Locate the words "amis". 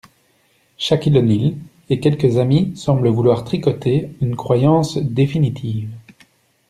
2.39-2.75